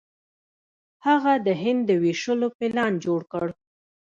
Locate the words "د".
1.45-1.47, 1.89-1.91